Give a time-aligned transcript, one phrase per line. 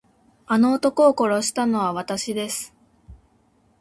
[0.47, 2.73] あの男を殺したのはわたしです。